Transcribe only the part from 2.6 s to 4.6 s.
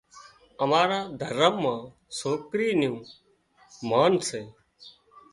نُون مانَ سي